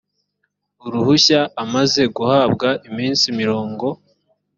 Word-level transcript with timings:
uruhushya 0.85 1.39
amaze 1.63 2.01
guhabwa 2.15 2.67
iminsi 2.89 3.25
mirongo 3.39 3.85